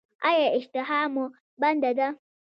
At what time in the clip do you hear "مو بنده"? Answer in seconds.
1.13-1.91